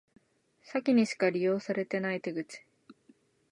[0.67, 2.65] 詐欺にしか利用されてない手口